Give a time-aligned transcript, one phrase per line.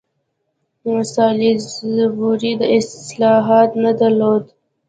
[1.13, 2.67] سالیزبوري دا
[3.07, 4.43] صلاحیت نه درلود.